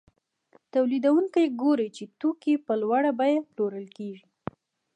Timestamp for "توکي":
2.19-2.53